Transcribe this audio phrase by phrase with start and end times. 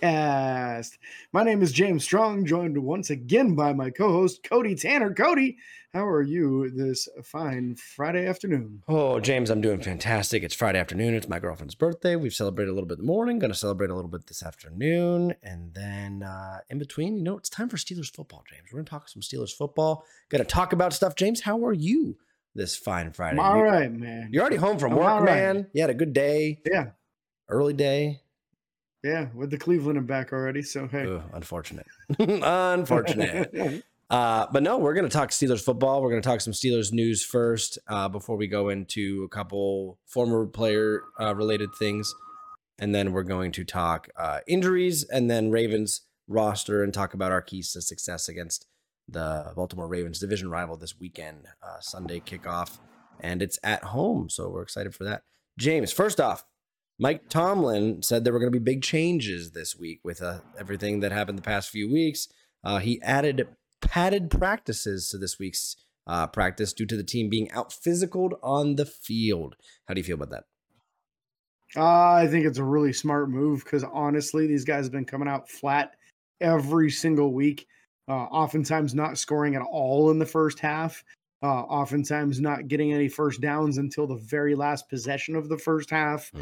[0.00, 0.98] podcast.
[1.32, 5.12] My name is James Strong, joined once again by my co host, Cody Tanner.
[5.14, 5.56] Cody,
[5.92, 8.82] how are you this fine Friday afternoon?
[8.88, 10.42] Oh, James, I'm doing fantastic.
[10.42, 11.14] It's Friday afternoon.
[11.14, 12.16] It's my girlfriend's birthday.
[12.16, 14.42] We've celebrated a little bit in the morning, going to celebrate a little bit this
[14.42, 15.34] afternoon.
[15.42, 18.64] And then uh, in between, you know, it's time for Steelers football, James.
[18.72, 20.04] We're going to talk some Steelers football.
[20.28, 21.14] Going to talk about stuff.
[21.14, 22.16] James, how are you
[22.54, 23.38] this fine Friday?
[23.38, 24.30] I'm all right, man.
[24.32, 25.24] You're already home from I'm work, right.
[25.24, 25.66] man.
[25.72, 26.90] You had a good day, Yeah,
[27.48, 28.20] early day.
[29.04, 30.62] Yeah, with the Cleveland and back already.
[30.62, 31.06] So, hey.
[31.06, 31.86] Ugh, unfortunate.
[32.18, 33.84] unfortunate.
[34.10, 36.02] Uh, but no, we're going to talk Steelers football.
[36.02, 39.98] We're going to talk some Steelers news first uh, before we go into a couple
[40.06, 42.14] former player uh, related things.
[42.78, 47.32] And then we're going to talk uh, injuries and then Ravens roster and talk about
[47.32, 48.66] our keys to success against
[49.08, 52.78] the Baltimore Ravens division rival this weekend, uh, Sunday kickoff.
[53.20, 54.28] And it's at home.
[54.28, 55.22] So we're excited for that.
[55.58, 56.44] James, first off,
[57.04, 61.00] Mike Tomlin said there were going to be big changes this week with uh, everything
[61.00, 62.28] that happened the past few weeks.
[62.64, 63.46] Uh, he added
[63.82, 68.76] padded practices to this week's uh, practice due to the team being out physicaled on
[68.76, 69.54] the field.
[69.86, 70.44] How do you feel about that?
[71.76, 75.28] Uh, I think it's a really smart move because honestly, these guys have been coming
[75.28, 75.96] out flat
[76.40, 77.66] every single week.
[78.08, 81.04] Uh, oftentimes not scoring at all in the first half.
[81.44, 85.90] Uh, oftentimes not getting any first downs until the very last possession of the first
[85.90, 86.32] half.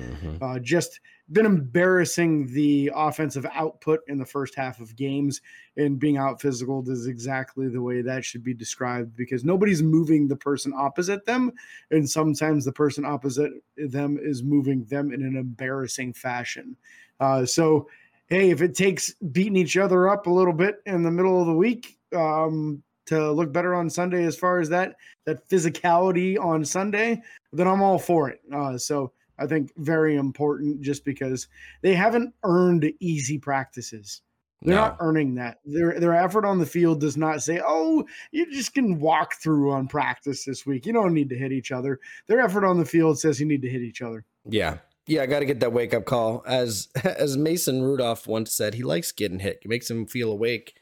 [0.40, 1.00] Uh, just
[1.32, 5.40] been embarrassing the offensive output in the first half of games,
[5.76, 10.28] and being out physical is exactly the way that should be described because nobody's moving
[10.28, 11.50] the person opposite them,
[11.90, 16.76] and sometimes the person opposite them is moving them in an embarrassing fashion.
[17.18, 17.88] Uh, so,
[18.28, 21.48] hey, if it takes beating each other up a little bit in the middle of
[21.48, 24.96] the week um, to look better on Sunday, as far as that
[25.26, 27.20] that physicality on Sunday,
[27.52, 28.40] then I'm all for it.
[28.52, 29.12] Uh, so.
[29.38, 31.48] I think very important just because
[31.80, 34.20] they haven't earned easy practices.
[34.60, 34.82] They're No.
[34.82, 35.58] not earning that.
[35.64, 39.72] Their their effort on the field does not say, "Oh, you just can walk through
[39.72, 40.86] on practice this week.
[40.86, 41.98] You don't need to hit each other."
[42.28, 44.24] Their effort on the field says you need to hit each other.
[44.48, 44.78] Yeah.
[45.08, 46.44] Yeah, I got to get that wake up call.
[46.46, 49.60] As as Mason Rudolph once said, he likes getting hit.
[49.64, 50.74] It makes him feel awake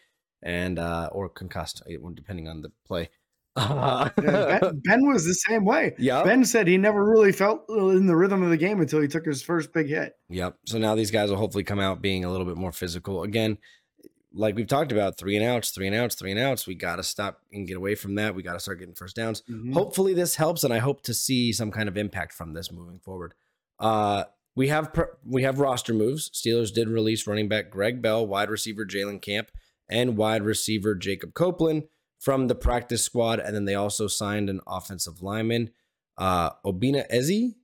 [0.43, 1.83] and uh or concussed,
[2.15, 3.11] depending on the play.
[3.57, 5.93] Uh, ben, ben was the same way.
[5.99, 6.23] yeah.
[6.23, 9.27] Ben said he never really felt in the rhythm of the game until he took
[9.27, 10.15] his first big hit.
[10.29, 10.57] Yep.
[10.67, 13.25] So now these guys will hopefully come out being a little bit more physical.
[13.25, 13.59] Again,
[14.33, 16.67] like we've talked about, three and outs, three and outs, three and outs.
[16.67, 18.37] We got to stop and get away from that.
[18.37, 19.43] We got to start getting first downs.
[19.51, 19.73] Mhm.
[19.75, 23.01] Hopefully this helps, and I hope to see some kind of impact from this moving
[23.01, 23.35] forward.
[23.81, 24.25] Uh,
[24.55, 24.93] we have
[25.27, 26.31] we have roster moves.
[26.31, 29.51] Steelers did release running back Greg Bell, wide receiver Jalen Camp,
[29.91, 31.85] and wide receiver Jacob Copeland
[32.19, 35.71] from the practice squad, and then they also signed an offensive lineman,
[36.19, 37.55] uh, Obinna Eze.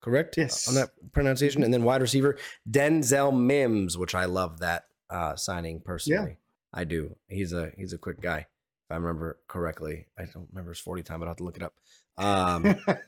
[0.00, 0.36] Correct?
[0.36, 0.68] Yes.
[0.68, 1.64] On that pronunciation.
[1.64, 2.38] And then wide receiver
[2.70, 6.38] Denzel Mims, which I love that uh, signing personally.
[6.72, 7.16] I do.
[7.28, 8.38] He's a he's a quick guy.
[8.38, 10.06] If I remember correctly.
[10.18, 11.74] I don't remember his 40 time, but I'll have to look it up.
[12.18, 12.76] Um,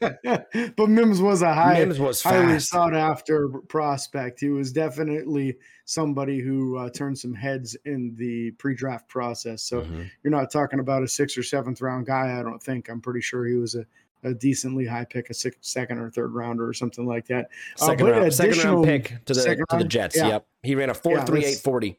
[0.77, 4.41] but Mims was a high, Mims was highly sought after prospect.
[4.41, 9.63] He was definitely somebody who uh, turned some heads in the pre-draft process.
[9.63, 10.09] So Mhm.
[10.23, 12.39] you're not talking about a sixth or seventh round guy.
[12.39, 12.89] I don't think.
[12.89, 13.85] I'm pretty sure he was a,
[14.23, 17.49] a decently high pick, a six, second or third rounder or something like that.
[17.81, 19.85] Uh, second, but round, second additional- round pick to the to the?
[19.85, 20.17] Jets.
[20.17, 20.29] Yeah.
[20.29, 20.47] Yep.
[20.63, 21.99] He ran a Yeah, 4.38 that's- 40.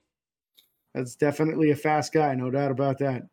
[0.93, 3.23] That's definitely a fast guy, no doubt about that.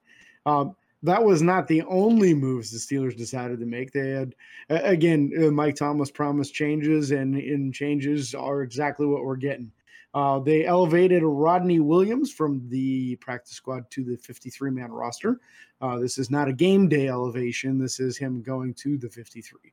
[0.47, 3.93] Um, that was not the only moves the Steelers decided to make.
[3.93, 4.35] They had,
[4.69, 9.71] again, uh, Mike Thomas promised changes, and in changes are exactly what we're getting.
[10.15, 15.39] Uh, they elevated Rodney Williams from the practice squad to the 53 man roster.
[15.81, 17.79] Uh, this is not a game day elevation.
[17.79, 19.73] This is him going to the 53.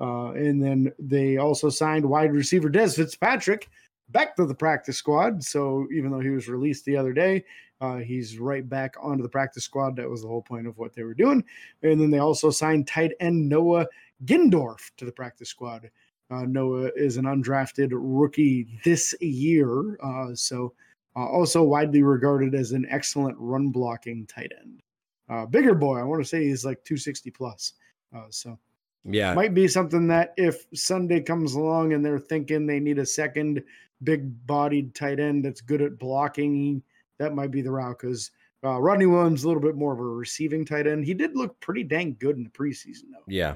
[0.00, 3.68] Uh, and then they also signed wide receiver Des Fitzpatrick
[4.10, 5.42] back to the practice squad.
[5.42, 7.44] So even though he was released the other day,
[7.80, 9.96] uh, he's right back onto the practice squad.
[9.96, 11.42] That was the whole point of what they were doing.
[11.82, 13.86] And then they also signed tight end Noah
[14.24, 15.90] Gindorff to the practice squad.
[16.30, 19.98] Uh, Noah is an undrafted rookie this year.
[20.02, 20.72] Uh, so
[21.16, 24.82] uh, also widely regarded as an excellent run blocking tight end.
[25.28, 27.72] Uh, bigger boy, I want to say he's like 260 plus.
[28.14, 28.58] Uh, so
[29.04, 29.34] Yeah.
[29.34, 33.62] might be something that if Sunday comes along and they're thinking they need a second
[34.02, 36.82] big bodied tight end that's good at blocking,
[37.20, 38.30] that might be the route because
[38.64, 41.04] uh, Rodney Williams a little bit more of a receiving tight end.
[41.04, 43.24] He did look pretty dang good in the preseason, though.
[43.28, 43.54] Yeah.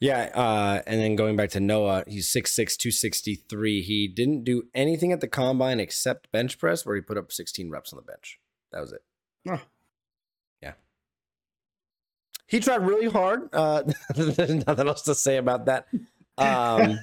[0.00, 0.30] Yeah.
[0.34, 3.82] Uh, and then going back to Noah, he's 6'6, 263.
[3.82, 7.70] He didn't do anything at the combine except bench press, where he put up 16
[7.70, 8.40] reps on the bench.
[8.72, 9.02] That was it.
[9.48, 9.60] Oh.
[10.60, 10.72] Yeah.
[12.46, 13.48] He tried really hard.
[13.52, 13.82] Uh,
[14.14, 15.88] there's nothing else to say about that.
[16.38, 16.98] Um,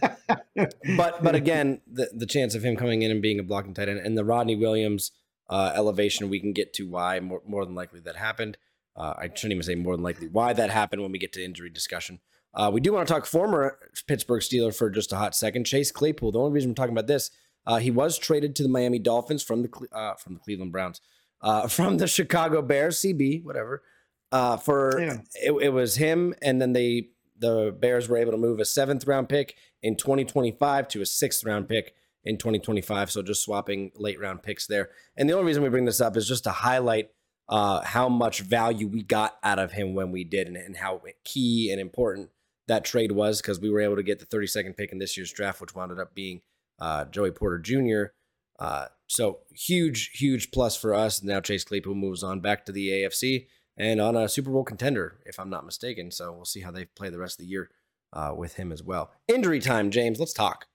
[0.98, 3.88] but but again, the the chance of him coming in and being a blocking tight
[3.88, 5.12] end and the Rodney Williams
[5.50, 8.58] uh, elevation, we can get to why more more than likely that happened.
[8.96, 11.44] Uh, I shouldn't even say more than likely why that happened when we get to
[11.44, 12.20] injury discussion.
[12.54, 15.66] Uh, we do want to talk former Pittsburgh Steeler for just a hot second.
[15.66, 16.32] Chase Claypool.
[16.32, 17.30] The only reason we're talking about this,
[17.66, 21.00] uh, he was traded to the Miami Dolphins from the uh, from the Cleveland Browns,
[21.42, 23.84] uh, from the Chicago Bears, CB, whatever.
[24.32, 25.18] Uh, for Yeah.
[25.36, 29.08] it, it was him, and then they the Bears were able to move a seventh
[29.08, 31.94] round pick in 2025 to a sixth round pick
[32.30, 33.12] in 2025.
[33.12, 34.90] So just swapping late round picks there.
[35.18, 37.10] And the only reason we bring this up is just to highlight
[37.50, 41.02] uh, how much value we got out of him when we did, and, and how
[41.26, 42.30] key and important
[42.68, 45.34] that trade was because we were able to get the 32nd pick in this year's
[45.34, 46.42] draft, which wound up being
[46.80, 48.14] uh, Joey Porter Jr.
[48.60, 51.24] Uh, so huge, huge plus for us.
[51.24, 55.20] Now Chase Claypool moves on back to the AFC and on a Super Bowl contender,
[55.26, 56.12] if I'm not mistaken.
[56.12, 57.72] So we'll see how they play the rest of the year
[58.14, 59.12] uh, with him as well.
[59.28, 60.20] Injury time, James.
[60.20, 60.68] Let's talk.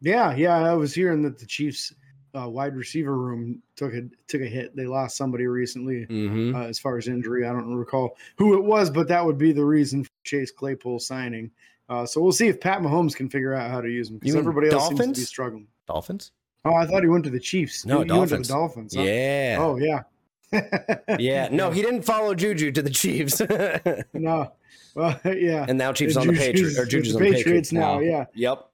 [0.00, 0.56] Yeah, yeah.
[0.58, 1.94] I was hearing that the Chiefs'
[2.38, 4.76] uh, wide receiver room took a took a hit.
[4.76, 6.06] They lost somebody recently.
[6.06, 6.54] Mm-hmm.
[6.54, 9.52] Uh, as far as injury, I don't recall who it was, but that would be
[9.52, 11.50] the reason for Chase Claypool signing.
[11.88, 14.34] Uh, so we'll see if Pat Mahomes can figure out how to use him because
[14.34, 15.68] everybody else seems to be struggling.
[15.86, 16.32] Dolphins?
[16.64, 17.86] Oh, I thought he went to the Chiefs.
[17.86, 18.92] No, he, he went to the Dolphins.
[18.92, 18.94] Dolphins.
[18.96, 19.02] huh?
[19.02, 19.56] Yeah.
[19.60, 20.02] Oh, yeah.
[21.18, 21.48] Yeah.
[21.52, 23.40] No, he didn't follow Juju to the Chiefs.
[24.12, 24.52] no.
[24.94, 25.66] Well, yeah.
[25.68, 27.94] And now Chiefs And on the Patriots or Juju's the on the Patriots Patriots now,
[27.94, 28.00] now.
[28.00, 28.24] yeah.
[28.34, 28.68] Yep.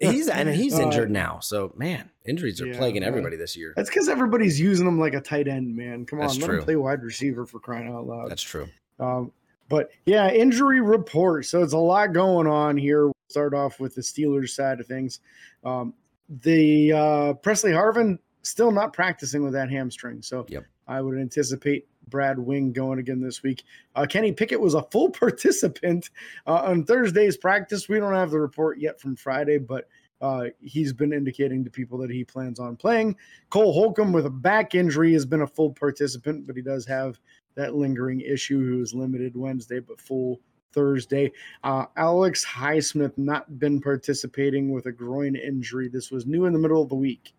[0.00, 1.38] He's and he's Uh, injured now.
[1.40, 3.72] So man, injuries are yeah, plaguing everybody this year.
[3.76, 6.04] That's because everybody's using him like a tight end, man.
[6.06, 6.58] Come on, That's let true.
[6.58, 8.30] him play wide receiver for crying out loud.
[8.30, 8.68] That's true.
[8.98, 9.32] Um,
[9.68, 11.46] but yeah, injury report.
[11.46, 13.06] So it's a lot going on here.
[13.06, 15.20] We'll start off with the Steelers side of things.
[15.64, 15.94] Um,
[16.28, 20.22] the uh, Presley Harvin still not practicing with that hamstring.
[20.22, 20.64] So Yep.
[20.88, 23.64] I would anticipate Brad Wing going again this week.
[23.94, 26.10] Uh, Kenny Pickett was a full participant
[26.46, 27.88] uh, on Thursday's practice.
[27.88, 29.88] We don't have the report yet from Friday, but
[30.20, 33.16] uh, he's been indicating to people that he plans on playing.
[33.50, 37.18] Cole Holcomb with a back injury has been a full participant, but he does have
[37.54, 38.64] that lingering issue.
[38.66, 40.40] Who was limited Wednesday, but full
[40.72, 41.32] Thursday.
[41.64, 45.88] Uh, Alex Highsmith not been participating with a groin injury.
[45.88, 47.32] This was new in the middle of the week.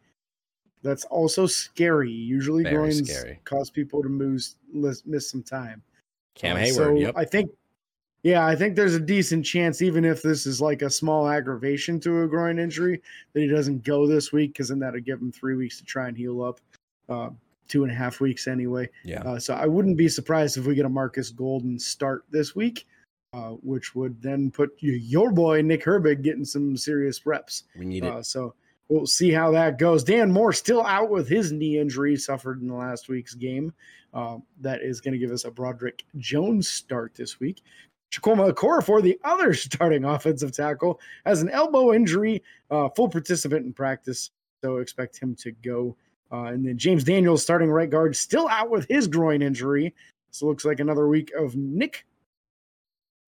[0.84, 2.12] That's also scary.
[2.12, 3.40] Usually, Very groins scary.
[3.46, 4.56] cause people to miss
[5.06, 5.82] miss some time.
[6.36, 6.76] Cam Uh, Heyward.
[6.76, 7.14] So yep.
[7.18, 7.50] I think,
[8.24, 12.00] yeah, I think there's a decent chance, even if this is like a small aggravation
[12.02, 13.02] to a groin injury,
[13.34, 16.08] that he doesn't go this week because then that'll give him three weeks to try
[16.08, 16.60] and heal up.
[17.10, 17.30] Uh,
[17.68, 18.88] two and a half weeks anyway.
[19.04, 19.22] yeah.
[19.24, 22.88] Uh, so I wouldn't be surprised if we get a Marcus Golden start this week,
[23.34, 27.64] uh, which would then put you, your boy Nick Herbig getting some serious reps.
[27.78, 28.14] we need it.
[28.14, 28.54] Uh, so
[28.89, 30.04] we'll see how that goes.
[30.04, 33.74] Dan Moore still out with his knee injury suffered in the last week's game.
[34.13, 37.62] Uh, that is going to give us a Broderick Jones start this week.
[38.12, 42.42] Chukwuma Okorafor, the other starting offensive tackle, has an elbow injury,
[42.72, 44.31] uh, full participant in practice,
[44.63, 45.95] so expect him to go.
[46.31, 49.94] Uh, and then James Daniels, starting right guard, still out with his groin injury.
[50.31, 52.06] So looks like another week of Nick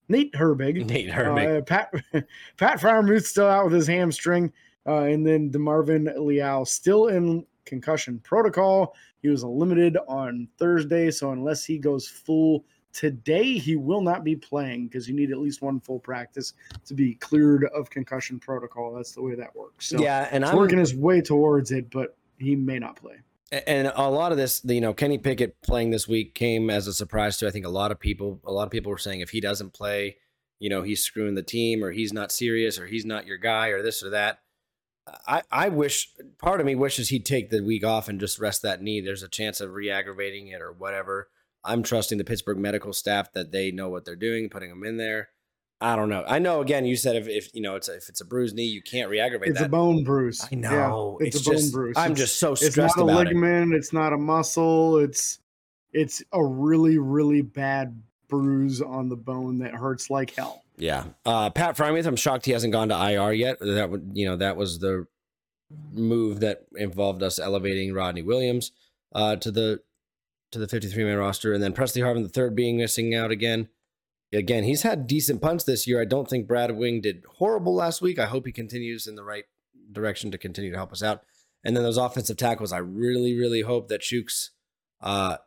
[0.09, 0.85] Nate Herbig.
[0.85, 1.59] Nate Herbig.
[1.59, 1.93] Uh, Pat
[2.57, 4.51] Pat Freiermuth still out with his hamstring,
[4.89, 8.95] uh, and then Demarvin Leal still in concussion protocol.
[9.21, 14.35] He was limited on Thursday, so unless he goes full today, he will not be
[14.35, 16.53] playing because you need at least one full practice
[16.85, 18.93] to be cleared of concussion protocol.
[18.95, 19.87] That's the way that works.
[19.89, 23.17] So yeah, and he's I'm working his way towards it, but he may not play.
[23.67, 26.93] and a lot of this, you know, Kenny Pickett playing this week came as a
[26.93, 28.39] surprise to I think a lot of people.
[28.43, 30.17] A lot of people were saying if he doesn't play,
[30.57, 33.67] you know, he's screwing the team or he's not serious or he's not your guy
[33.67, 34.39] or this or that.
[35.27, 38.61] I, I wish part of me wishes he'd take the week off and just rest
[38.63, 39.01] that knee.
[39.01, 41.29] There's a chance of re-aggravating it or whatever.
[41.63, 44.97] I'm trusting the Pittsburgh medical staff that they know what they're doing, putting him in
[44.97, 45.29] there.
[45.81, 46.25] I don't know.
[46.27, 46.59] I know.
[46.61, 48.81] Again, you said if, if you know it's a, if it's a bruised knee, you
[48.81, 49.67] can't re-aggravate It's that.
[49.67, 50.45] a bone bruise.
[50.51, 51.17] I know.
[51.21, 51.97] Yeah, it's, It's a bone bruise.
[51.97, 52.77] I'm just so stressed.
[52.77, 53.29] it's not a about it.
[53.35, 55.39] ligament it's not a muscle it's
[55.93, 61.03] it's a really really bad bruise on the bone that hurts like hell Yeah.
[61.25, 63.59] Uh, Pat Freiermuth, I'm shocked he hasn't gone to IR yet.
[63.59, 65.05] That would, you know, that was the
[65.91, 68.71] move that involved us elevating Rodney Williams
[69.13, 69.81] uh, to the
[70.51, 73.67] to the 53 man roster, and then Presley Harvin the third being missing out again.
[74.33, 76.01] Again, he's had decent punts this year.
[76.01, 78.17] I don't think Brad Wing did horrible last week.
[78.17, 79.45] I hope he continues in the right
[79.91, 81.23] direction to continue to help us out.
[81.63, 84.49] And then those offensive tackles, I really, really hope that Chuks
[85.01, 85.37] uh,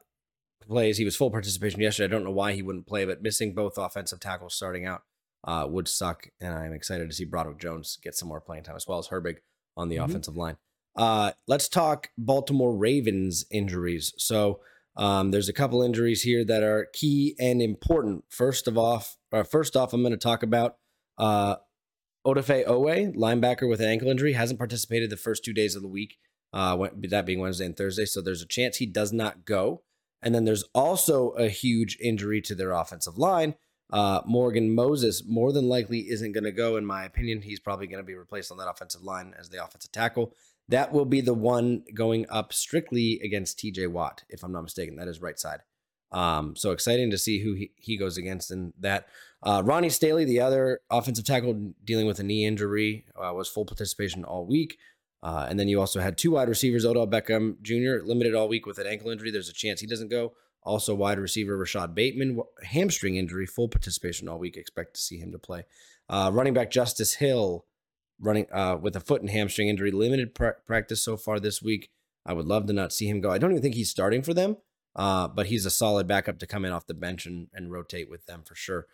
[0.61, 0.99] plays.
[0.99, 2.13] He was full participation yesterday.
[2.13, 5.03] I don't know why he wouldn't play, but missing both offensive tackles starting out
[5.45, 6.29] uh, would suck.
[6.41, 9.09] And I'm excited to see Broderick Jones get some more playing time as well as
[9.09, 9.39] Herbig
[9.77, 10.05] on the Mhm.
[10.05, 10.57] offensive line.
[10.95, 14.13] Uh, let's talk Baltimore Ravens injuries.
[14.19, 14.61] So
[14.95, 18.25] um, there's a couple injuries here that are key and important.
[18.29, 20.77] First of off, uh, first off, I'm going to talk about
[21.19, 21.57] uh,
[22.27, 25.89] Odafe Oweh, linebacker with an ankle injury, hasn't participated the first two days of the
[25.89, 26.19] week,
[26.53, 26.77] uh,
[27.09, 28.05] that being Wednesday and Thursday.
[28.05, 29.83] So there's a chance he does not go.
[30.21, 33.55] And then there's also a huge injury to their offensive line.
[33.93, 37.43] Uh, Morgan Moses more than likely isn't going to go, in my opinion.
[37.43, 40.35] He's probably going to be replaced on that offensive line as the offensive tackle.
[40.69, 44.97] That will be the one going up strictly against TJ Watt, if I'm not mistaken.
[44.97, 45.61] That is right side.
[46.11, 49.09] Um, so exciting to see who he, he goes against in that.
[49.43, 53.65] Uh, Ronnie Stanley, the other offensive tackle dealing with a knee injury, uh, was full
[53.65, 54.79] participation all week.
[55.23, 58.67] Uh, and then you also had two wide receivers, Odell Beckham Jr., limited all week
[58.67, 59.31] with an ankle injury.
[59.31, 60.33] There's a chance he doesn't go.
[60.65, 64.57] Also, wide receiver Rashod Bateman, hamstring injury, full participation all week.
[64.57, 65.65] Expect to see him to play.
[66.09, 67.65] Uh, running back Justice Hill,
[68.21, 71.91] running uh, with a foot and hamstring injury, limited pr- practice so far this week.
[72.25, 73.31] I would love to not see him go.
[73.31, 74.57] I don't even think he's starting for them,
[74.95, 78.09] uh, but he's a solid backup to come in off the bench and, and rotate
[78.09, 78.87] with them for sure.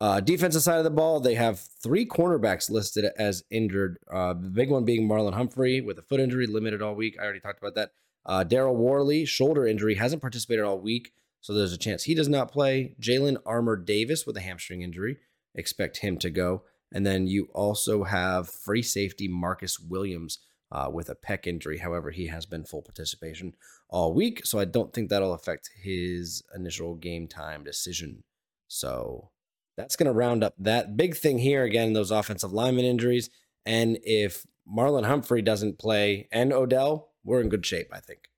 [0.00, 3.98] Uh, defensive side of the ball, they have three cornerbacks listed as injured.
[4.12, 7.16] Uh, the big one being Marlon Humphrey with a foot injury, limited all week.
[7.20, 7.90] I already talked about that.
[8.24, 12.28] Uh, Daryl Worley, shoulder injury, hasn't participated all week, so there's a chance he does
[12.28, 12.94] not play.
[13.00, 15.18] Jalen Armour Davis with a hamstring injury,
[15.54, 16.62] expect him to go.
[16.92, 20.38] And then you also have free safety Marcus Williams
[20.70, 21.78] uh, with a pec injury.
[21.78, 23.54] However, he has been full participation
[23.88, 28.24] all week, so I don't think that'll affect his initial game time decision.
[28.68, 29.30] So
[29.76, 31.92] that's going to round up that big thing here again.
[31.92, 33.30] Those offensive lineman injuries,
[33.66, 38.28] and if Marlon Humphrey doesn't play and Odell, we're in good shape, I think.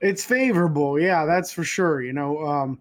[0.00, 2.02] It's favorable, yeah, that's for sure.
[2.02, 2.78] You know, um,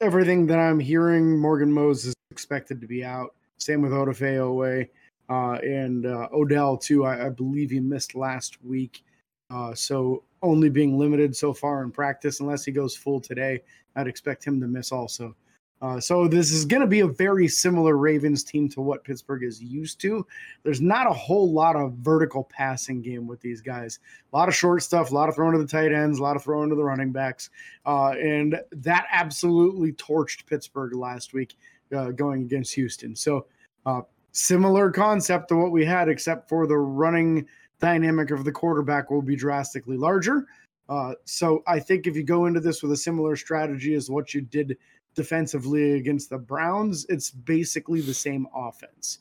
[0.00, 3.34] everything that I'm hearing, Morgan Moses is expected to be out.
[3.58, 4.88] Same with Odafe Oweh
[5.28, 7.04] uh, and uh, Odell too.
[7.04, 9.04] I, I, believe he missed last week,
[9.50, 12.40] uh, so only being limited so far in practice.
[12.40, 13.62] Unless he goes full today,
[13.94, 15.36] I'd expect him to miss also.
[15.82, 19.42] Uh, so this is going to be a very similar Ravens team to what Pittsburgh
[19.42, 20.26] is used to.
[20.62, 23.98] There's not a whole lot of vertical passing game with these guys.
[24.32, 26.36] A lot of short stuff, a lot of throwing to the tight ends, a lot
[26.36, 27.48] of throwing to the running backs,
[27.86, 31.56] uh, and that absolutely torched Pittsburgh last week
[31.96, 33.16] uh, going against Houston.
[33.16, 33.46] So
[33.86, 37.46] uh, similar concept to what we had, except for the running
[37.80, 40.46] dynamic of the quarterback will be drastically larger.
[40.90, 44.34] Uh, so I think if you go into this with a similar strategy as what
[44.34, 44.76] you did
[45.14, 49.18] defensively against the Browns, it's basically the same offense.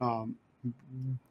[0.00, 0.36] Um,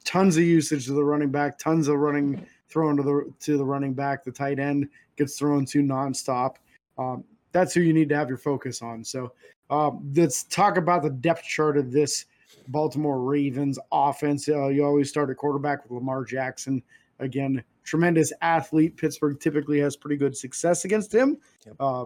[0.04, 3.66] tons of usage to the running back, tons of running thrown to the to the
[3.66, 4.24] running back.
[4.24, 6.56] The tight end gets thrown to nonstop.
[6.98, 9.04] Um, that's who you need to have your focus on.
[9.04, 9.34] So
[9.70, 12.26] um, let's talk about the depth chart of this
[12.68, 14.48] Baltimore Ravens offense.
[14.48, 16.82] Uh, you always start at quarterback with Lamar Jackson.
[17.20, 18.98] Again, tremendous athlete.
[18.98, 21.38] Pittsburgh typically has pretty good success against him.
[21.66, 21.76] Yep.
[21.80, 22.06] Uh,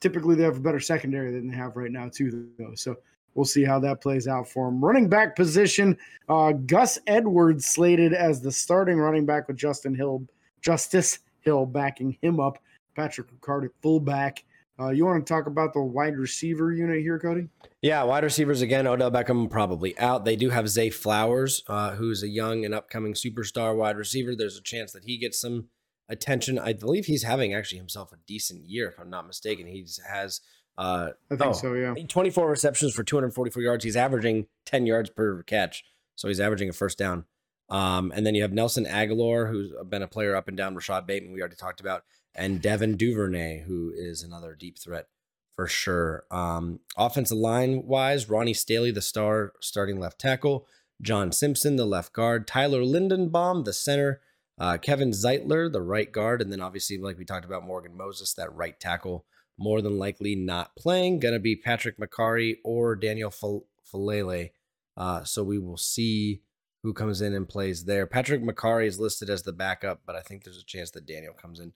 [0.00, 2.96] typically they have a better secondary than they have right now too though so
[3.34, 5.96] we'll see how that plays out for them running back position
[6.28, 10.22] uh, gus edwards slated as the starting running back with justin hill
[10.60, 12.58] justice hill backing him up
[12.94, 14.44] patrick ricard at fullback
[14.80, 17.48] uh, you want to talk about the wide receiver unit here, Cody?
[17.82, 18.86] Yeah, wide receivers again.
[18.86, 20.24] Odell Beckham probably out.
[20.24, 24.36] They do have Zay Flowers, uh, who's a young and upcoming superstar wide receiver.
[24.36, 25.66] There's a chance that he gets some
[26.08, 26.58] attention.
[26.58, 29.66] I believe he's having actually himself a decent year, if I'm not mistaken.
[29.66, 30.40] He has
[30.78, 31.92] uh, I think oh, so, yeah.
[31.92, 33.84] 24 receptions for 244 yards.
[33.84, 35.84] He's averaging 10 yards per catch,
[36.14, 37.24] so he's averaging a first down.
[37.68, 40.76] Um, and then you have Nelson Agholor, who's been a player up and down.
[40.76, 45.08] Rashod Bateman, we already talked about, and Devin Duvernay, who is another deep threat
[45.56, 46.24] for sure.
[46.30, 50.68] Um, offensive line wise, Ronnie Stanley, the star starting left tackle,
[51.02, 54.20] John Simpson, the left guard, Tyler Linderbaum, the center,
[54.58, 58.34] uh, Kevin Zeitler, the right guard, and then obviously, like we talked about, Morgan Moses,
[58.34, 59.24] that right tackle,
[59.58, 61.20] more than likely not playing.
[61.20, 64.50] Going to be Patrick Mekari or Daniel Faalele.
[64.96, 66.42] Uh, so we will see
[66.82, 68.06] who comes in and plays there.
[68.06, 71.34] Patrick Mekari is listed as the backup, but I think there's a chance that Daniel
[71.34, 71.72] comes in.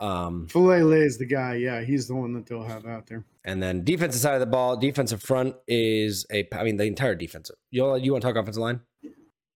[0.00, 1.54] Um, Faalele is the guy.
[1.56, 3.24] Yeah, he's the one that they'll have out there.
[3.44, 6.48] And then defensive side of the ball, defensive front is a.
[6.52, 7.56] I mean, the entire defensive.
[7.70, 8.80] You you want to talk offensive line?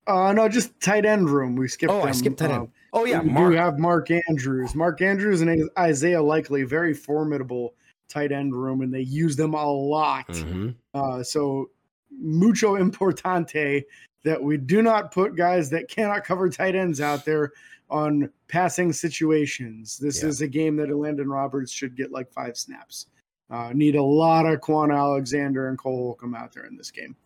[0.09, 1.55] Uh, no, just tight end room.
[1.55, 1.93] We skipped.
[1.93, 2.09] Oh, them.
[2.09, 2.63] I skipped tight end.
[2.63, 3.53] Uh, oh yeah, we Mark.
[3.53, 4.75] do have Mark Andrews.
[4.75, 7.75] Mark Andrews and Isaiah Likely, very formidable
[8.09, 10.27] tight end room, and they use them a lot.
[10.29, 10.71] Mm-hmm.
[10.95, 11.71] Uh, so
[12.11, 13.85] mucho importante
[14.25, 17.53] that we do not put guys that cannot cover tight ends out there
[17.91, 19.99] on passing situations.
[19.99, 20.29] This yeah.
[20.29, 23.07] is a game that Elandon Roberts should get like five snaps.
[23.51, 27.17] Uh, need a lot of Kwon Alexander and Cole Holcomb out there in this game.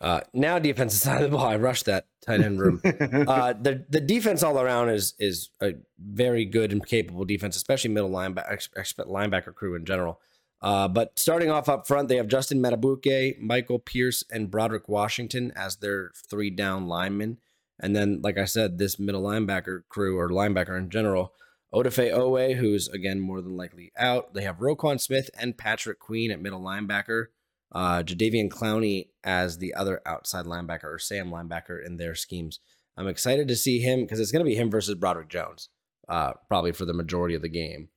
[0.00, 2.80] Uh, now defensive side of the ball, I rushed that tight end room.
[2.84, 7.90] uh, the the defense all around is is a very good and capable defense, especially
[7.90, 8.68] middle linebacker
[9.06, 10.20] linebacker crew in general.
[10.60, 15.52] Uh, but starting off up front, they have Justin Madubuike, Michael Pierce, and Broderick Washington
[15.54, 17.38] as their three down linemen.
[17.78, 21.32] And then, like I said, this middle linebacker crew or linebacker in general,
[21.72, 24.34] Odafe Oweh, who's again more than likely out.
[24.34, 27.26] They have Roquan Smith and Patrick Queen at middle linebacker.
[27.70, 32.60] Uh, Jadeveon Clowney as the other outside linebacker or Sam linebacker in their schemes.
[32.96, 35.68] I'm excited to see him because it's going to be him versus Broderick Jones,
[36.08, 37.90] uh, probably for the majority of the game.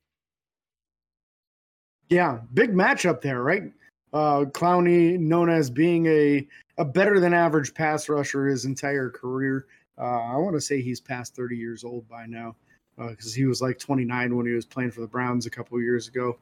[2.08, 3.64] Yeah, big matchup there, right?
[4.12, 6.46] Uh, Clowney, known as being a
[6.78, 9.66] a better than average pass rusher his entire career.
[9.98, 12.56] Uh, I want to say he's past 30 years old by now
[12.96, 15.80] because uh, he was like 29 when he was playing for the Browns a couple
[15.80, 16.38] years ago.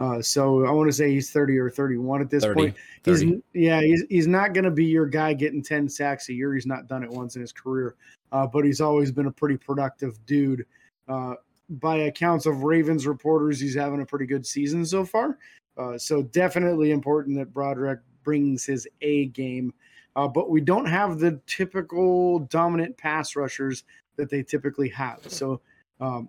[0.00, 2.76] Uh, so I want to say he's 30 or 31 at this 30, point.
[3.04, 3.26] 30.
[3.26, 6.54] He's yeah, he's he's not going to be your guy getting 10 sacks a year.
[6.54, 7.96] He's not done it once in his career,
[8.32, 10.64] uh, but he's always been a pretty productive dude.
[11.06, 11.34] Uh,
[11.68, 15.38] by accounts of Ravens reporters, he's having a pretty good season so far.
[15.76, 19.72] Uh, so definitely important that Broderick brings his A game.
[20.16, 23.84] Uh, but we don't have the typical dominant pass rushers
[24.16, 25.20] that they typically have.
[25.28, 25.60] So
[26.00, 26.28] um,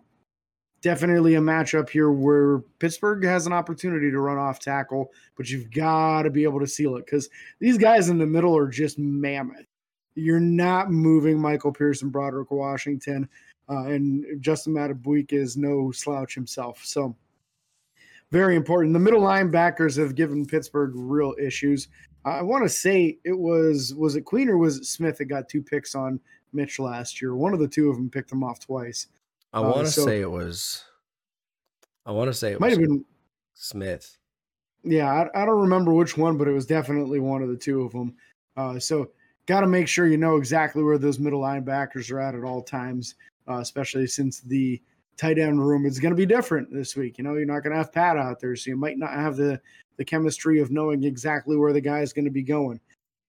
[0.82, 5.72] definitely a matchup here where Pittsburgh has an opportunity to run off tackle, but you've
[5.72, 8.98] got to be able to seal it because these guys in the middle are just
[8.98, 9.66] mammoth.
[10.16, 13.30] You're not moving Michael Pearson, Broderick Washington.
[13.70, 16.82] Uh, and Justin Madubuike is no slouch himself.
[16.84, 17.16] So
[18.32, 18.94] very important.
[18.94, 21.88] The middle linebackers have given Pittsburgh real issues.
[22.26, 25.50] I want to say it was was it Queen or was it Smith that got
[25.50, 26.20] two picks on
[26.54, 27.36] Mitch last year?
[27.36, 29.08] One of the two of them picked him off twice.
[29.54, 30.84] I want to uh, so, say it was.
[32.06, 33.06] I want to say it might have been
[33.54, 34.18] Smith.
[34.84, 37.84] Yeah, I, I, don't remember which one, but it was definitely one of the two
[37.84, 38.16] of them.
[38.58, 39.12] Uh, so
[39.46, 42.64] got to make sure you know exactly where those middle linebackers are at at all
[42.64, 43.16] times
[43.48, 44.82] uh, especially since the
[45.18, 47.18] tight end room is going to be different this week.
[47.18, 49.36] You know, you're not going to have Pat out there, so you might not have
[49.36, 49.60] the
[49.98, 52.80] the chemistry of knowing exactly where the guy is going to be going.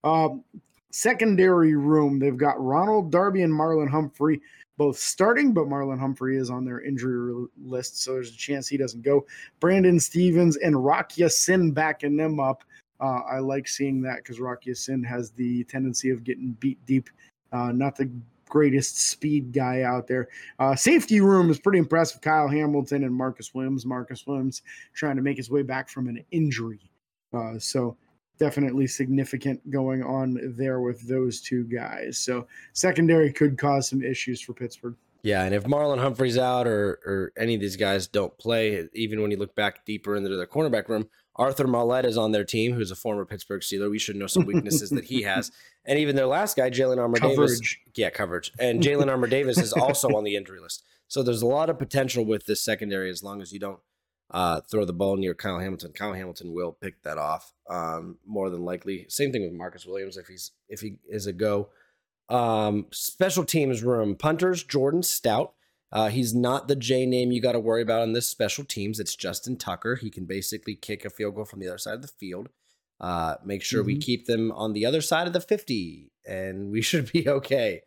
[0.05, 0.45] Um,
[0.93, 4.41] secondary room, they've got Ronald Darby and Marlon Humphrey
[4.79, 8.77] both starting, but Marlon Humphrey is on their injury list, so there's a chance he
[8.77, 9.27] doesn't go.
[9.61, 12.65] Brandon Stephens and Rock Ya-Sin backing them up.
[13.01, 17.11] Uh, I like seeing that because Rock Ya-Sin has the tendency of getting beat deep.
[17.53, 18.11] Uh, not the
[18.49, 20.29] greatest speed guy out there.
[20.59, 22.21] Uh, safety room is pretty impressive.
[22.21, 23.87] Kyle Hamilton and Marcus Williams.
[23.87, 24.63] Marcus Williams
[24.95, 26.81] trying to make his way back from an injury.
[27.33, 27.97] Uh, so
[28.43, 32.19] definitely significant going on there with those two guys.
[32.19, 34.97] So secondary could cause some issues for Pittsburgh.
[35.23, 39.23] Yeah, and if Marlon Humphrey's out or or any of these guys don't play, even
[39.23, 42.73] when you look back deeper into their cornerback room, Arthur Maulet is on their team,
[42.73, 43.89] who's a former Pittsburgh Steeler.
[43.89, 45.53] We should know some weaknesses that he has.
[45.85, 47.61] And even their last guy, Jalen Armour Davis.
[47.97, 48.53] Yeah, coverage.
[48.61, 50.85] And Jalen Armour Davis is also on the injury list.
[51.09, 53.81] So there's a lot of potential with this secondary as long as you don't
[54.33, 55.93] uh, throw the ball near Kyle Hamilton.
[55.93, 59.07] Kyle Hamilton will pick that off um, more than likely.
[59.09, 61.69] Same thing with Marcus Williams if he's if he is a go.
[62.29, 65.55] Um, special teams room punters Jordan Stout
[65.93, 68.99] uh, he's not the J name you got to worry about on this special teams.
[68.99, 69.97] It's Justin Tucker.
[69.97, 72.49] He can basically kick a field goal from the other side of the field.
[72.99, 73.89] Uh, make sure mm-hmm.
[73.89, 77.83] we keep them on the other side of the 50, and we should be okay.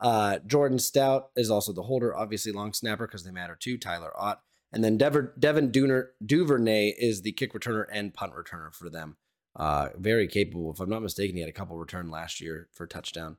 [0.00, 3.76] Uh, Jordan Stout is also the holder, obviously long snapper because they matter too.
[3.76, 4.40] Tyler Ott.
[4.72, 9.16] And then Dever, Devin Duner, Duvernay is the kick returner and punt returner for them.
[9.56, 10.70] Uh, very capable.
[10.70, 13.36] If I'm not mistaken, he had a couple return last year for touchdown.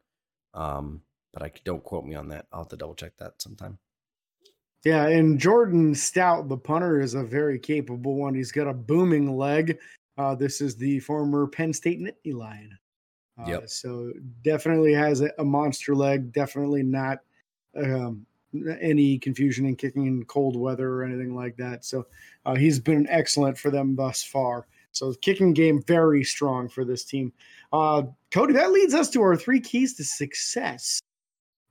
[0.54, 2.48] Um, but I don't quote me on that.
[2.52, 3.80] I'll have to double check that sometime.
[4.84, 8.34] Yeah, and Jordan Stout, the punter, is a very capable one.
[8.34, 9.78] He's got a booming leg.
[10.17, 12.78] Uh, this is the former Penn State Nittany Lion.
[13.39, 13.70] Uh, yep.
[13.70, 14.12] So
[14.44, 16.34] definitely has a, a, monster leg.
[16.34, 17.20] Definitely not
[17.78, 18.26] um,
[18.80, 21.86] any confusion in kicking in cold weather or anything like that.
[21.86, 22.06] So
[22.46, 24.68] uh, he's been excellent for them thus far.
[24.92, 27.32] So kicking game very strong for this team.
[27.72, 31.00] Uh, Cody, that leads us to our three keys to success.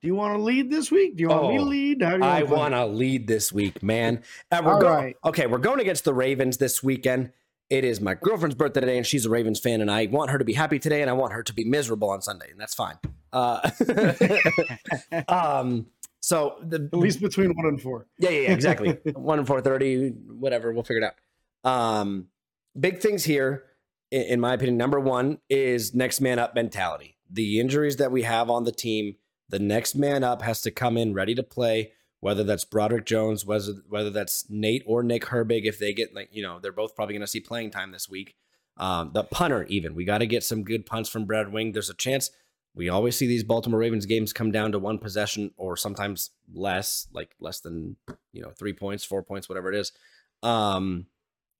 [0.00, 1.16] Do you want to lead this week?
[1.16, 2.02] Do you want oh, me to oh, lead?
[2.02, 4.22] I want to lead this week, man.
[4.50, 5.16] Uh, we're All right.
[5.26, 7.32] Okay, we're going against the Ravens this weekend.
[7.68, 10.38] It is my girlfriend's birthday today, and she's a Ravens fan, and I want her
[10.38, 12.74] to be happy today, and I want her to be miserable on Sunday, and that's
[12.74, 12.96] fine.
[13.32, 13.70] Uh,
[15.28, 15.86] um,
[16.20, 18.06] so the at least between one and four.
[18.18, 18.98] Yeah, yeah, yeah exactly.
[19.14, 20.72] one and four thirty, whatever.
[20.72, 21.14] We'll figure it
[21.64, 21.70] out.
[21.70, 22.28] Um,
[22.78, 23.64] big things here,
[24.10, 24.76] in, in my opinion.
[24.76, 27.16] Number one is next man up mentality.
[27.30, 29.16] The injuries that we have on the team
[29.50, 33.44] the next man up has to come in ready to play, whether that's Broderick Jones,
[33.44, 36.94] whether whether that's Nate or Nick Herbig, if they get like, you know, they're both
[36.94, 38.36] probably going to see playing time this week.
[38.76, 41.72] Um, the punter, even we got to get some good punts from Brad Wing.
[41.72, 42.30] There's a chance
[42.74, 47.08] we always see these Baltimore Ravens games come down to one possession or sometimes less,
[47.12, 47.96] like less than
[48.32, 49.92] you know three points, four points, whatever it is.
[50.42, 51.06] Um,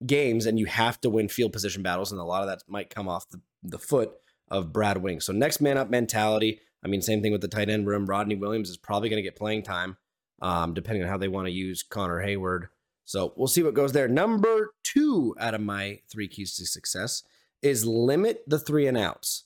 [0.07, 2.91] games, and you have to win field position battles, and a lot of that might
[2.91, 4.13] come off the, the foot
[4.49, 5.21] of Brad Wing.
[5.21, 6.61] So next man up mentality.
[6.83, 8.07] I mean, same thing with the tight end room.
[8.07, 9.97] Rodney Williams is probably going to get playing time,
[10.41, 12.69] um, depending on how they want to use Connor Heyward.
[13.05, 14.09] So we'll see what goes there.
[14.09, 17.25] Number two out of my three keys to success
[17.61, 19.45] is limit the three and outs.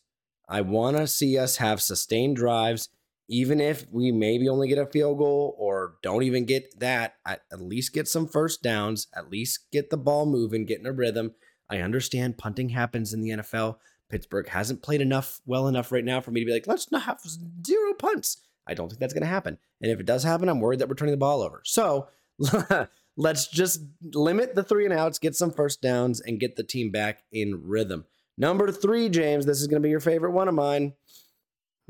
[0.48, 2.88] I want to see us have sustained drives,
[3.28, 7.14] even if we maybe only get a field goal or don't even get that.
[7.26, 10.86] At, at least get some first downs, at least get the ball moving, get in
[10.86, 11.34] a rhythm.
[11.70, 13.76] I understand punting happens in the NFL.
[14.10, 17.02] Pittsburgh hasn't played enough well enough right now for me to be like, let's not
[17.02, 17.20] have
[17.66, 18.38] zero punts.
[18.66, 19.58] I don't think that's going to happen.
[19.80, 21.62] And if it does happen, I'm worried that we're turning the ball over.
[21.64, 22.08] So
[23.16, 23.80] let's just
[24.14, 27.66] limit the three and outs, get some first downs, and get the team back in
[27.66, 28.04] rhythm.
[28.36, 30.94] Number three, James, this is going to be your favorite one of mine.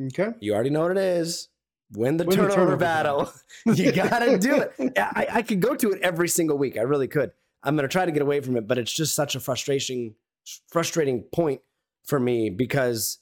[0.00, 0.30] Okay.
[0.40, 1.48] You already know what it is.
[1.92, 3.32] Win the, Win turnover, the turnover, battle.
[3.66, 4.98] you got to do it.
[4.98, 6.76] I, I could go to it every single week.
[6.76, 7.32] I really could.
[7.62, 10.14] I'm going to try to get away from it, but it's just such a frustration,
[10.70, 11.60] frustrating point
[12.04, 13.18] for me because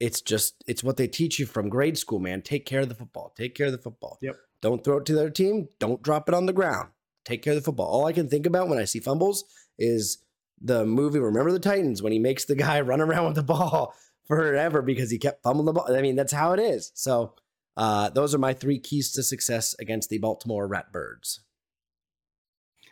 [0.00, 2.42] it's just it's what they teach you from grade school, man.
[2.42, 3.32] Take care of the football.
[3.36, 4.18] Take care of the football.
[4.20, 4.36] Yep.
[4.60, 5.68] Don't throw it to their team.
[5.78, 6.90] Don't drop it on the ground.
[7.24, 7.86] Take care of the football.
[7.86, 9.44] All I can think about when I see fumbles
[9.78, 10.18] is
[10.60, 13.94] the movie Remember the Titans when he makes the guy run around with the ball
[14.26, 15.94] forever because he kept fumbling the ball.
[15.94, 16.92] I mean, that's how it is.
[16.94, 17.34] So
[17.76, 21.40] uh, those are my three keys to success against the Baltimore Ratbirds.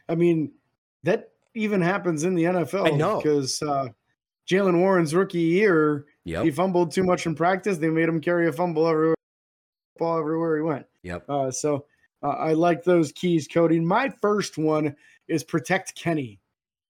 [0.09, 0.53] I mean,
[1.03, 2.93] that even happens in the NFL.
[2.93, 3.89] I know because uh,
[4.49, 6.45] Jaylen Warren's rookie year, yep.
[6.45, 7.79] he fumbled too much in practice.
[7.79, 9.17] They made him carry a fumble everywhere,
[9.99, 10.87] ball everywhere he went.
[11.03, 11.29] Yep.
[11.29, 11.87] Uh, so
[12.23, 13.81] uh, I like those keys, Cody.
[13.81, 14.95] My first one
[15.29, 16.41] is protect Kenny.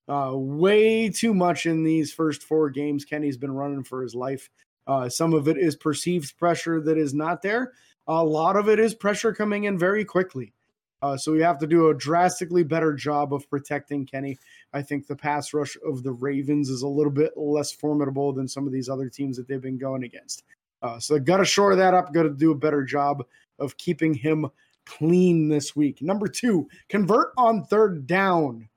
[0.08, 3.04] Uh, way too much in these first four games.
[3.04, 4.48] Kenny's been running for his life.
[4.86, 7.72] Uh, some of it is perceived pressure that is not there.
[8.06, 10.52] A lot of it is pressure coming in very quickly.
[11.02, 14.38] Uh, so we have to do a drastically better job of protecting Kenny.
[14.72, 18.48] I think the pass rush of the Ravens is a little bit less formidable than
[18.48, 20.44] some of these other teams that they've been going against.
[20.82, 22.12] Uh, so got to shore that up.
[22.12, 23.24] Got to do a better job
[23.58, 24.46] of keeping him
[24.84, 26.00] clean this week.
[26.00, 28.68] Number two, convert on third down.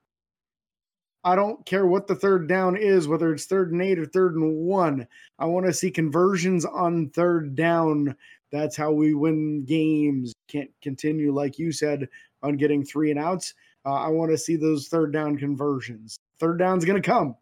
[1.30, 4.34] I don't care what the third down is, whether it's third and eight or third
[4.34, 5.08] and one.
[5.38, 8.16] I want to see conversions on third down.
[8.52, 10.34] That's how we win games.
[10.48, 12.10] Can't continue, like you said,
[12.42, 13.54] on getting three and outs.
[13.86, 16.18] Uh, I want to see those third down conversions.
[16.40, 17.36] Third down's going to come.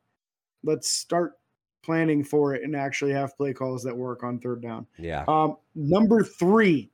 [0.66, 1.40] Let's start
[1.82, 4.86] planning for it and actually have play calls that work on third down.
[4.98, 5.24] Yeah.
[5.30, 6.92] Um, number three,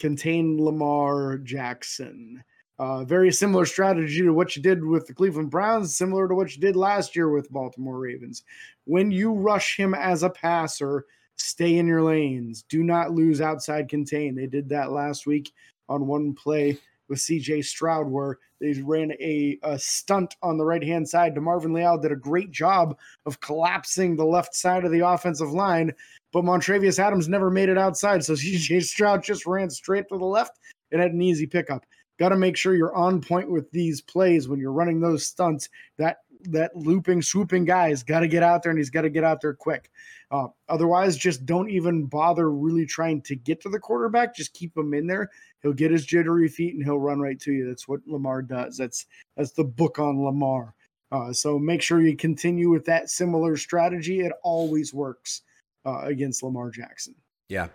[0.00, 2.42] contain Lamar Jackson.
[2.78, 6.54] Uh, very similar strategy to what you did with the Cleveland Browns, similar to what
[6.54, 8.42] you did last year with Baltimore Ravens.
[8.84, 11.04] When you rush him as a passer,
[11.36, 12.64] stay in your lanes.
[12.68, 14.34] Do not lose outside contain.
[14.34, 15.52] They did that last week
[15.88, 20.82] on one play with CJ Stroud, where they ran a, a stunt on the right
[20.82, 21.34] hand side.
[21.34, 25.92] DeMarvin Leal did a great job of collapsing the left side of the offensive line,
[26.32, 28.24] but Montravius Adams never made it outside.
[28.24, 30.58] So CJ Stroud just ran straight to the left
[30.90, 31.84] and had an easy pickup
[32.18, 35.68] got to make sure you're on point with these plays when you're running those stunts.
[35.98, 39.10] That that looping, swooping guy has got to get out there and he's got to
[39.10, 39.90] get out there quick.
[40.30, 44.34] Uh, otherwise, just don't even bother really trying to get to the quarterback.
[44.34, 45.30] Just keep him in there.
[45.62, 47.68] He'll get his jittery feet and he'll run right to you.
[47.68, 48.76] That's what Lamar does.
[48.76, 50.74] That's that's the book on Lamar.
[51.10, 54.20] Uh, so make sure you continue with that similar strategy.
[54.20, 55.42] It always works
[55.84, 57.14] uh, against Lamar Jackson.
[57.48, 57.68] Yeah.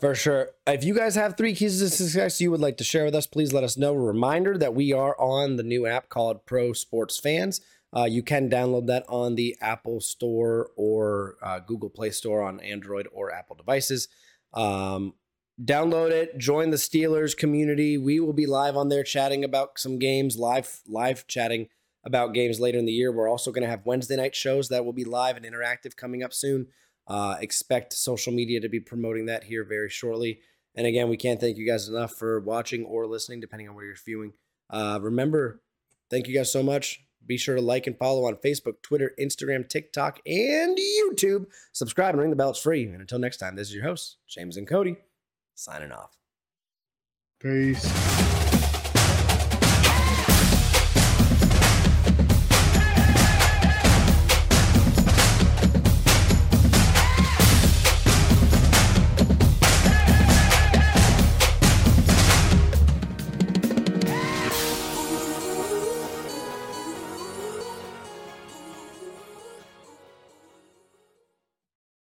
[0.00, 0.50] For sure.
[0.66, 3.26] If you guys have three keys to success you would like to share with us,
[3.26, 3.94] please let us know.
[3.94, 7.62] A reminder that we are on the new app called Pro Sports Fans.
[7.96, 12.60] Uh, you can download that on the Apple Store or uh, Google Play Store on
[12.60, 14.08] Android or Apple devices.
[14.52, 15.14] Um,
[15.64, 16.36] download it.
[16.36, 17.96] Join the Steelers community.
[17.96, 20.36] We will be live on there chatting about some games.
[20.36, 21.68] Live, live chatting
[22.04, 23.10] about games later in the year.
[23.10, 26.22] We're also going to have Wednesday night shows that will be live and interactive coming
[26.22, 26.66] up soon.
[27.08, 30.40] Uh, expect social media to be promoting that here very shortly.
[30.74, 33.84] And again, we can't thank you guys enough for watching or listening, depending on where
[33.84, 34.32] you're viewing.
[34.68, 35.62] Uh, remember,
[36.10, 37.00] thank you guys so much.
[37.24, 41.46] Be sure to like and follow on Facebook, Twitter, Instagram, TikTok, and YouTube.
[41.72, 42.50] Subscribe and ring the bell.
[42.50, 42.84] It's free.
[42.84, 44.96] And until next time, this is your host, James and Cody,
[45.54, 46.16] signing off.
[47.40, 48.35] Peace.